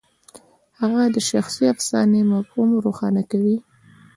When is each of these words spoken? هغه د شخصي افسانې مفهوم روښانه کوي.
هغه 0.79 1.01
د 1.15 1.17
شخصي 1.29 1.65
افسانې 1.73 2.21
مفهوم 2.33 2.69
روښانه 2.85 3.21
کوي. 3.31 3.57